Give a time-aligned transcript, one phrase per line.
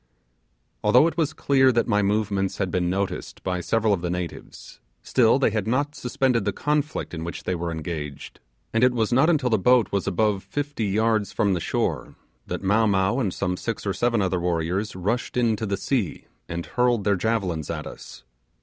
[0.83, 4.79] Although it was clear that my movements had been noticed by several of the natives,
[5.03, 8.39] still they had not suspended the conflict in which they were engaged,
[8.73, 12.15] and it was not until the boat was above fifty yards from the shore
[12.47, 16.65] that Mow Mow and some six or seven other warriors rushed into the sea and
[16.65, 18.23] hurled their javelins at us.